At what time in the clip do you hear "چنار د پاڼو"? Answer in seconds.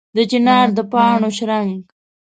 0.31-1.29